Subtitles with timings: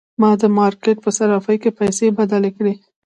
[0.21, 2.73] ما د مارکیټ په صرافۍ کې پیسې بدلې کړې.